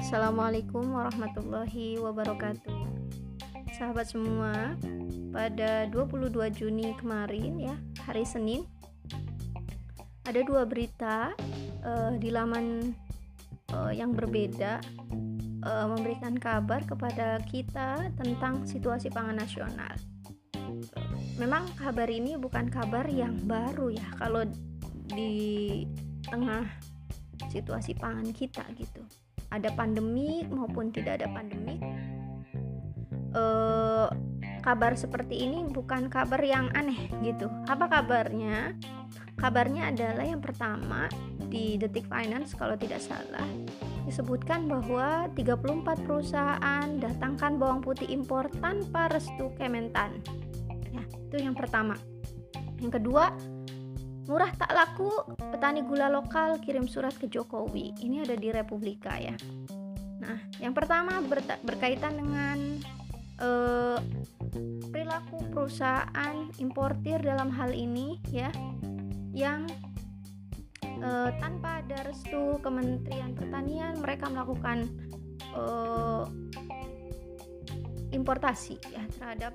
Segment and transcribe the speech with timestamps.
[0.00, 2.88] Assalamualaikum warahmatullahi wabarakatuh.
[3.76, 4.80] Sahabat semua
[5.28, 7.76] Pada 22 Juni kemarin ya
[8.08, 8.64] Hari Senin
[10.24, 11.36] Ada dua berita
[11.84, 12.96] uh, Di laman
[13.76, 14.80] uh, yang berbeda
[15.68, 19.92] uh, Memberikan kabar kepada kita Tentang situasi pangan nasional.
[21.36, 24.48] Memang kabar ini bukan kabar yang baru ya Kalau
[25.14, 25.32] di
[26.26, 26.66] tengah
[27.48, 29.02] situasi pangan kita gitu.
[29.54, 31.78] Ada pandemi maupun tidak ada pandemi
[33.34, 34.08] eh,
[34.64, 37.46] kabar seperti ini bukan kabar yang aneh gitu.
[37.70, 38.74] Apa kabarnya?
[39.34, 41.10] Kabarnya adalah yang pertama
[41.50, 43.46] di Detik Finance kalau tidak salah
[44.04, 50.20] disebutkan bahwa 34 perusahaan datangkan bawang putih impor tanpa restu Kementan.
[50.92, 51.96] Ya itu yang pertama.
[52.78, 53.32] Yang kedua
[54.24, 57.92] Murah tak laku, petani gula lokal kirim surat ke Jokowi.
[58.00, 59.36] Ini ada di Republika ya.
[60.24, 62.80] Nah, yang pertama ber berkaitan dengan
[63.44, 64.00] uh,
[64.88, 68.48] perilaku perusahaan importir dalam hal ini ya,
[69.36, 69.68] yang
[71.04, 74.88] uh, tanpa ada restu Kementerian Pertanian mereka melakukan
[75.52, 76.24] uh,
[78.14, 79.52] importasi ya terhadap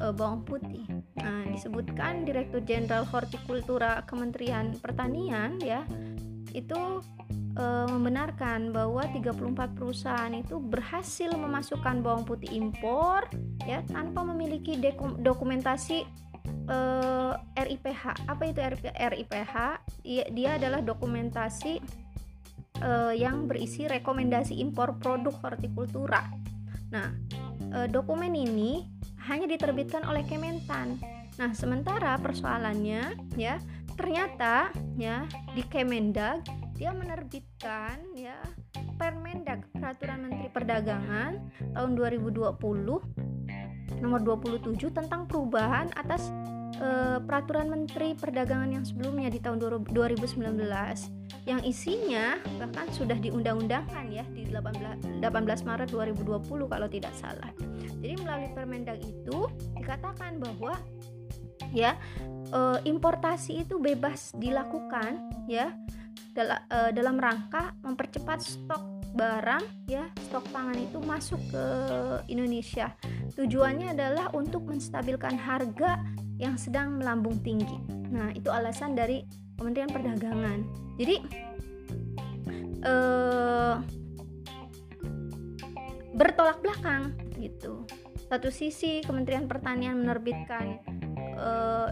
[0.00, 0.84] uh, bawang putih.
[1.18, 5.82] Nah, disebutkan Direktur Jenderal Hortikultura Kementerian Pertanian ya
[6.56, 7.04] itu
[7.56, 13.28] uh, membenarkan bahwa 34 perusahaan itu berhasil memasukkan bawang putih impor
[13.68, 14.78] ya tanpa memiliki
[15.20, 16.06] dokumentasi
[16.70, 18.28] uh, eh, RIPH.
[18.30, 18.60] Apa itu
[18.94, 19.54] RIPH?
[20.06, 21.82] Dia, dia adalah dokumentasi
[22.80, 26.24] uh, yang berisi rekomendasi impor produk hortikultura.
[26.86, 27.10] Nah,
[27.90, 28.95] dokumen ini
[29.26, 31.02] hanya diterbitkan oleh Kementan.
[31.36, 33.60] Nah, sementara persoalannya ya,
[33.98, 36.46] ternyata ya di Kemendag
[36.76, 38.36] dia menerbitkan ya
[38.96, 41.32] Permendag Peraturan Menteri Perdagangan
[41.72, 42.52] tahun 2020
[44.00, 46.28] nomor 27 tentang perubahan atas
[46.80, 50.36] uh, peraturan Menteri Perdagangan yang sebelumnya di tahun 2019
[51.46, 57.50] yang isinya bahkan sudah diundang-undangkan ya di 18, 18 Maret 2020 kalau tidak salah.
[58.02, 59.46] Jadi melalui Permendag itu
[59.78, 60.74] dikatakan bahwa
[61.70, 61.94] ya
[62.50, 65.74] uh, importasi itu bebas dilakukan ya
[66.34, 68.82] dalam, uh, dalam rangka mempercepat stok
[69.16, 71.64] barang ya stok pangan itu masuk ke
[72.28, 72.92] Indonesia.
[73.32, 76.04] Tujuannya adalah untuk menstabilkan harga
[76.36, 77.80] yang sedang melambung tinggi.
[78.12, 79.24] Nah, itu alasan dari
[79.56, 80.58] Kementerian Perdagangan.
[81.00, 81.16] Jadi
[82.84, 83.74] eh,
[86.16, 87.84] bertolak belakang gitu.
[88.26, 90.80] Satu sisi Kementerian Pertanian menerbitkan
[91.36, 91.90] eh,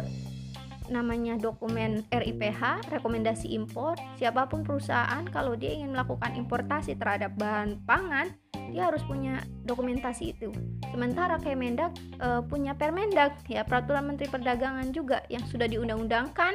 [0.92, 3.96] namanya dokumen RIPH, rekomendasi impor.
[4.20, 8.36] Siapa pun perusahaan kalau dia ingin melakukan importasi terhadap bahan pangan,
[8.70, 10.50] dia harus punya dokumentasi itu.
[10.90, 16.54] Sementara Kemendak e, punya Permendak ya peraturan Menteri Perdagangan juga yang sudah diundang-undangkan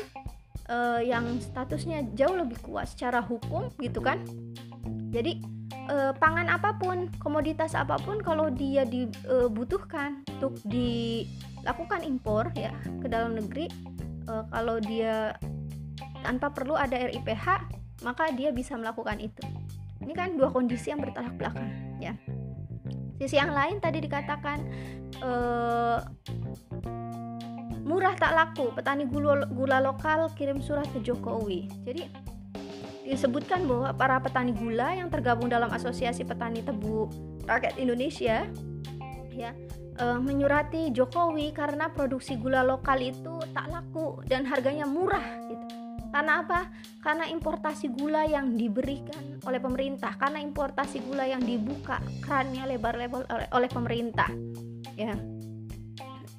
[0.68, 0.78] e,
[1.10, 4.24] yang statusnya jauh lebih kuat secara hukum gitu kan.
[5.12, 5.42] Jadi
[5.90, 13.08] e, pangan apa pun, komoditas apa pun kalau dia dibutuhkan untuk dilakukan impor ya ke
[13.10, 13.68] dalam negeri
[14.28, 15.36] e, kalau dia
[16.20, 17.48] tanpa perlu ada RIPH
[18.04, 19.44] maka dia bisa melakukan itu.
[20.00, 22.16] Ini kan dua kondisi yang bertolak belakang ya.
[23.20, 24.58] Sisi yang lain tadi dikatakan
[25.20, 26.00] uh,
[27.84, 28.72] murah tak laku.
[28.72, 31.68] Petani gula, gula lokal kirim surat ke Jokowi.
[31.84, 32.08] Jadi
[33.10, 37.10] disebutkan bahwa para petani gula yang tergabung dalam asosiasi petani tebu
[37.50, 38.46] rakyat Indonesia
[39.34, 39.52] ya
[39.98, 45.79] uh, menyurati Jokowi karena produksi gula lokal itu tak laku dan harganya murah gitu
[46.10, 46.70] karena apa?
[47.00, 53.70] Karena importasi gula yang diberikan oleh pemerintah, karena importasi gula yang dibuka kerannya lebar-lebar oleh,
[53.70, 54.30] pemerintah.
[54.98, 55.14] Ya.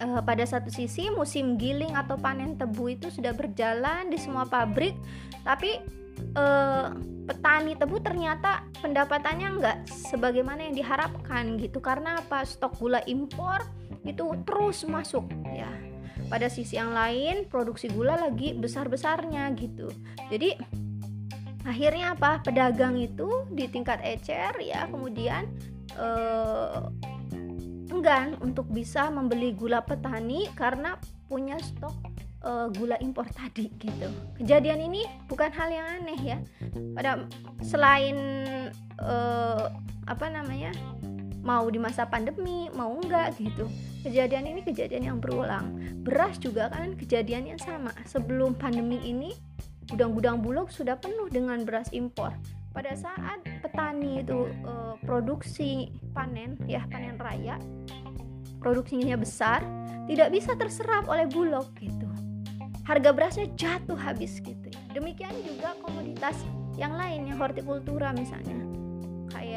[0.00, 4.94] E, pada satu sisi musim giling atau panen tebu itu sudah berjalan di semua pabrik,
[5.46, 5.78] tapi
[6.34, 6.44] e,
[7.30, 11.78] petani tebu ternyata pendapatannya enggak sebagaimana yang diharapkan gitu.
[11.78, 12.42] Karena apa?
[12.42, 13.62] Stok gula impor
[14.02, 15.89] itu terus masuk ya
[16.28, 19.90] pada sisi yang lain produksi gula lagi besar-besarnya gitu
[20.30, 20.56] jadi
[21.66, 25.44] akhirnya apa pedagang itu di tingkat ecer ya kemudian
[25.98, 26.80] eh,
[27.90, 30.96] enggan untuk bisa membeli gula petani karena
[31.26, 31.94] punya stok
[32.44, 34.08] uh, gula impor tadi gitu.
[34.40, 36.38] Kejadian ini bukan hal yang aneh ya.
[36.96, 37.26] Pada
[37.60, 38.16] selain
[38.98, 39.70] uh,
[40.08, 40.74] apa namanya
[41.40, 43.68] mau di masa pandemi mau enggak gitu.
[44.04, 45.76] Kejadian ini kejadian yang berulang.
[46.04, 47.92] Beras juga kan kejadian yang sama.
[48.08, 49.36] Sebelum pandemi ini
[49.88, 52.32] gudang-gudang bulog sudah penuh dengan beras impor.
[52.70, 54.72] Pada saat petani itu e,
[55.02, 57.58] produksi panen ya panen raya
[58.62, 59.64] produksinya besar
[60.06, 62.06] tidak bisa terserap oleh bulog gitu.
[62.86, 64.70] Harga berasnya jatuh habis gitu.
[64.94, 66.38] Demikian juga komoditas
[66.78, 68.69] yang lain yang hortikultura misalnya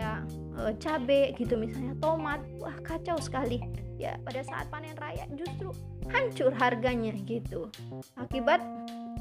[0.03, 0.19] kayak
[0.59, 3.63] e, cabe gitu misalnya tomat wah kacau sekali.
[3.95, 5.71] Ya pada saat panen raya justru
[6.11, 7.71] hancur harganya gitu.
[8.19, 8.59] Akibat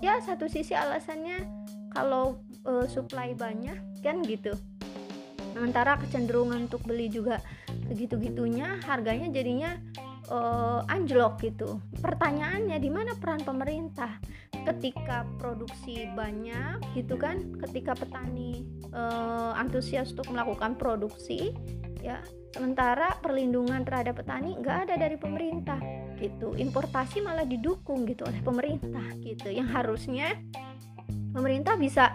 [0.03, 1.47] ya satu sisi alasannya
[1.95, 4.51] kalau uh, supply banyak kan gitu.
[5.55, 7.39] Sementara kecenderungan untuk beli juga
[7.87, 9.77] segitu-gitunya harganya jadinya
[10.33, 11.79] uh, anjlok gitu.
[12.01, 14.19] Pertanyaannya di mana peran pemerintah
[14.67, 21.53] ketika produksi banyak gitu kan ketika petani uh, antusias untuk melakukan produksi
[22.01, 22.21] ya.
[22.53, 25.81] Sementara perlindungan terhadap petani nggak ada dari pemerintah
[26.21, 26.53] gitu.
[26.53, 29.49] Importasi malah didukung gitu oleh pemerintah gitu.
[29.49, 30.37] Yang harusnya
[31.33, 32.13] pemerintah bisa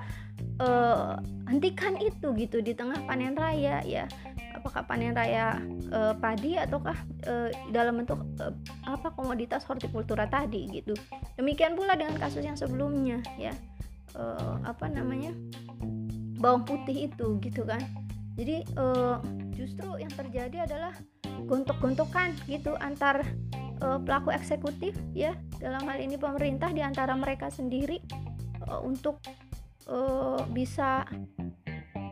[0.62, 1.18] uh,
[1.50, 4.06] hentikan itu gitu di tengah panen raya ya.
[4.54, 5.58] Apakah panen raya
[5.90, 8.54] uh, padi ataukah uh, dalam bentuk uh,
[8.86, 10.94] apa komoditas hortikultura tadi gitu.
[11.34, 13.54] Demikian pula dengan kasus yang sebelumnya ya.
[14.66, 15.30] Apa namanya
[16.38, 17.82] bawang putih itu gitu kan.
[18.38, 19.18] Jadi uh,
[19.58, 20.94] justru yang terjadi adalah
[21.50, 23.26] gontok-gontokan gitu antar
[23.82, 25.34] uh, pelaku eksekutif ya.
[25.58, 27.98] Dalam hal ini pemerintah di antara mereka sendiri
[28.70, 29.18] uh, untuk
[29.90, 31.06] uh, bisa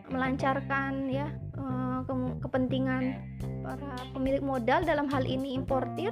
[0.09, 1.29] melancarkan ya
[1.59, 3.03] uh, ke kepentingan
[3.61, 6.09] para pemilik modal dalam hal ini importir.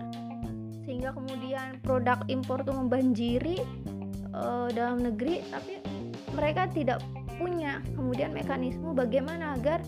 [0.83, 3.57] Sehingga kemudian produk impor itu membanjiri
[4.36, 5.42] uh, dalam negeri.
[5.50, 5.80] Tapi
[6.36, 7.00] mereka tidak
[7.38, 7.80] punya.
[7.94, 9.81] Kemudian mekanisme bagaimana agar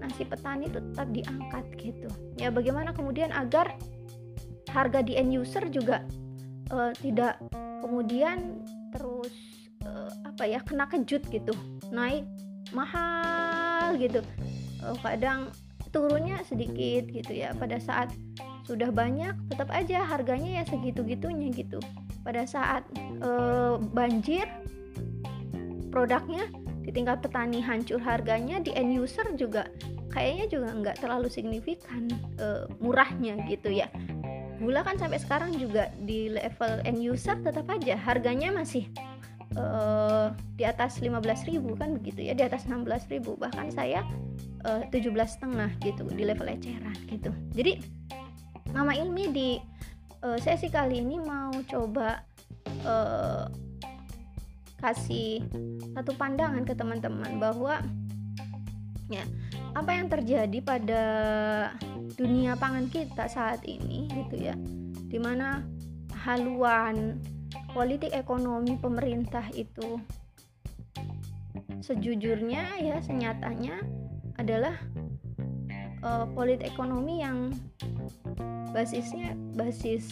[0.00, 2.08] nasi petani itu tetap diangkat gitu.
[2.40, 3.76] Ya bagaimana kemudian agar
[4.70, 6.06] harga di end user juga
[6.72, 7.36] uh, tidak
[7.84, 8.64] kemudian
[8.94, 9.34] terus
[9.84, 11.52] uh, apa ya kena kejut gitu.
[11.92, 12.24] Naik
[12.72, 14.24] mahal gitu.
[14.80, 15.52] Uh, kadang
[15.90, 17.52] turunnya sedikit gitu ya.
[17.58, 18.08] Pada saat
[18.64, 21.82] sudah banyak tetap aja harganya ya segitu-gitunya gitu.
[22.22, 22.86] Pada saat
[23.24, 24.46] uh, banjir
[25.90, 26.46] produknya
[26.90, 29.70] di tingkat petani hancur harganya di end user juga
[30.10, 32.10] kayaknya juga nggak terlalu signifikan
[32.42, 33.86] uh, murahnya gitu ya.
[34.58, 38.90] Gula kan sampai sekarang juga di level end user tetap aja harganya masih
[39.54, 44.02] uh, di atas 15.000 kan begitu ya di atas 16.000 bahkan saya
[44.66, 47.30] uh, 17 setengah gitu di level eceran gitu.
[47.54, 47.78] Jadi
[48.74, 49.48] Mama Ilmi di
[50.26, 52.26] uh, sesi kali ini mau coba
[52.82, 53.46] uh,
[54.80, 55.44] kasih
[55.92, 57.78] satu pandangan ke teman-teman bahwa
[59.12, 59.22] ya
[59.76, 61.04] apa yang terjadi pada
[62.18, 64.54] dunia pangan kita saat ini gitu ya
[65.10, 65.62] di mana
[66.26, 67.22] haluan
[67.70, 69.98] politik ekonomi pemerintah itu
[71.80, 73.82] sejujurnya ya senyatanya
[74.38, 74.74] adalah
[76.02, 77.54] uh, politik ekonomi yang
[78.70, 80.10] basisnya basis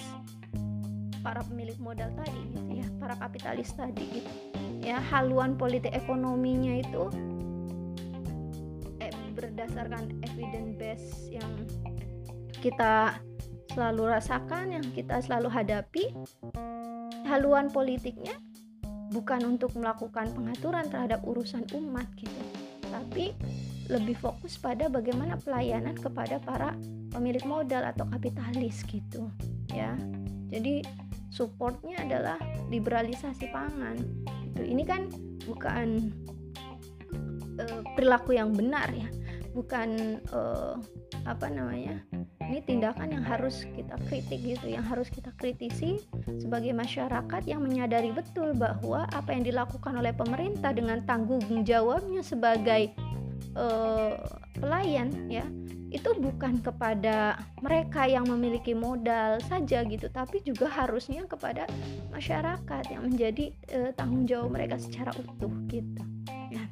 [1.22, 4.47] para pemilik modal tadi gitu ya para kapitalis tadi gitu
[4.82, 7.04] ya haluan politik ekonominya itu
[9.02, 11.52] eh, berdasarkan evidence base yang
[12.58, 13.18] kita
[13.74, 16.10] selalu rasakan yang kita selalu hadapi
[17.28, 18.34] haluan politiknya
[19.14, 22.42] bukan untuk melakukan pengaturan terhadap urusan umat gitu
[22.88, 23.36] tapi
[23.88, 26.76] lebih fokus pada bagaimana pelayanan kepada para
[27.08, 29.32] pemilik modal atau kapitalis gitu
[29.72, 29.96] ya.
[30.52, 30.84] Jadi
[31.32, 32.36] supportnya adalah
[32.68, 33.96] liberalisasi pangan
[34.58, 35.06] itu ini kan
[35.46, 36.10] bukan
[37.62, 39.06] uh, perilaku yang benar ya.
[39.54, 40.74] Bukan uh,
[41.26, 42.02] apa namanya
[42.48, 46.00] ini tindakan yang harus kita kritik gitu yang harus kita kritisi
[46.40, 52.96] sebagai masyarakat yang menyadari betul bahwa apa yang dilakukan oleh pemerintah dengan tanggung jawabnya sebagai
[53.52, 54.16] uh,
[54.56, 55.44] pelayan ya
[55.88, 61.64] itu bukan kepada mereka yang memiliki modal saja gitu tapi juga harusnya kepada
[62.12, 66.02] masyarakat yang menjadi uh, tanggung jawab mereka secara utuh gitu
[66.52, 66.64] ya.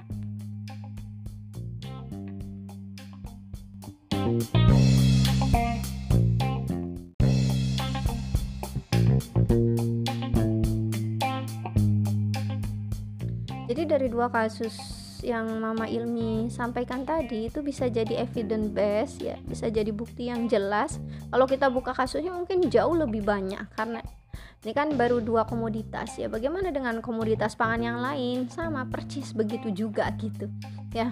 [13.67, 14.96] Jadi dari dua kasus
[15.27, 20.47] yang Mama Ilmi sampaikan tadi itu bisa jadi evidence base ya, bisa jadi bukti yang
[20.47, 21.03] jelas.
[21.35, 23.99] Kalau kita buka kasusnya mungkin jauh lebih banyak karena
[24.63, 26.31] ini kan baru dua komoditas ya.
[26.31, 28.47] Bagaimana dengan komoditas pangan yang lain?
[28.47, 30.47] Sama percis begitu juga gitu.
[30.95, 31.11] Ya.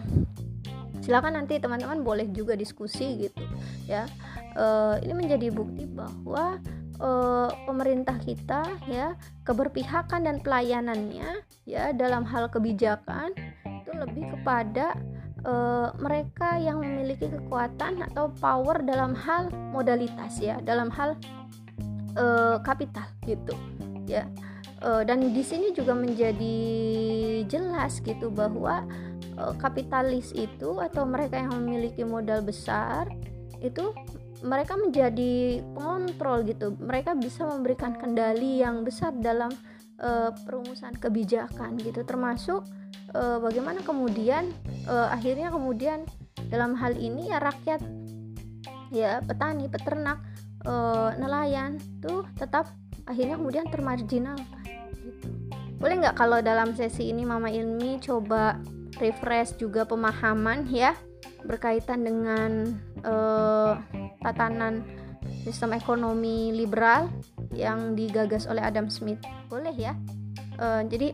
[1.02, 3.42] Silakan nanti teman-teman boleh juga diskusi gitu
[3.90, 4.06] ya.
[4.54, 6.62] Uh, ini menjadi bukti bahwa
[7.02, 13.34] uh, pemerintah kita ya keberpihakan dan pelayanannya ya dalam hal kebijakan
[14.04, 14.94] lebih kepada
[15.44, 21.16] uh, mereka yang memiliki kekuatan atau power dalam hal modalitas ya dalam hal
[22.18, 23.54] uh, kapital gitu
[24.08, 24.28] ya.
[24.84, 26.56] Uh, dan di sini juga menjadi
[27.48, 28.84] jelas gitu bahwa
[29.40, 33.08] uh, kapitalis itu atau mereka yang memiliki modal besar
[33.64, 33.96] itu
[34.44, 36.76] mereka menjadi pengontrol gitu.
[36.76, 39.48] Mereka bisa memberikan kendali yang besar dalam
[40.04, 42.04] uh, perumusan kebijakan gitu.
[42.04, 42.68] Termasuk
[43.14, 44.50] uh, bagaimana kemudian
[44.90, 46.04] uh, akhirnya kemudian
[46.50, 47.80] dalam hal ini ya rakyat
[48.92, 50.20] ya petani peternak
[50.68, 52.70] uh, nelayan tuh tetap
[53.08, 54.62] akhirnya kemudian termarginalkan
[55.02, 55.26] gitu
[55.80, 58.60] boleh nggak kalau dalam sesi ini Mama Ilmi coba
[59.02, 60.94] refresh juga pemahaman ya
[61.44, 62.72] berkaitan dengan
[63.04, 63.76] uh,
[64.24, 64.80] tatanan
[65.44, 67.12] sistem ekonomi liberal
[67.52, 69.20] yang digagas oleh Adam Smith.
[69.52, 69.92] Boleh ya?
[70.56, 71.12] Uh, jadi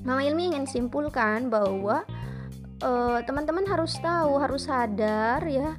[0.00, 2.04] Mama Ilmi ingin simpulkan bahwa
[2.80, 5.76] teman teman-teman harus tahu, harus sadar ya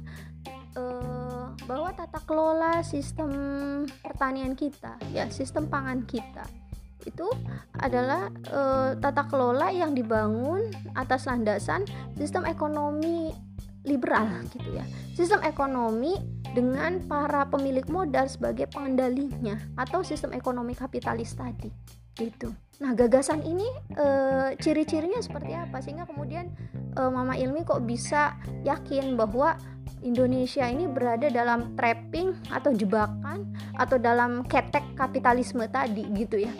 [0.78, 3.30] uh, bahwa tata kelola sistem
[4.02, 6.46] pertanian kita, ya sistem pangan kita
[7.02, 7.26] itu
[7.82, 11.82] adalah uh, tata kelola yang dibangun atas landasan
[12.14, 13.34] sistem ekonomi
[13.82, 14.86] liberal gitu ya.
[15.18, 16.14] Sistem ekonomi
[16.54, 21.72] dengan para pemilik modal sebagai pengendalinya atau sistem ekonomi kapitalis tadi
[22.16, 22.52] gitu.
[22.82, 24.06] Nah, gagasan ini e,
[24.58, 26.50] ciri-cirinya seperti apa sehingga kemudian
[26.92, 29.54] e, Mama Ilmi kok bisa yakin bahwa
[30.02, 36.52] Indonesia ini berada dalam trapping atau jebakan atau dalam ketek kapitalisme tadi gitu ya.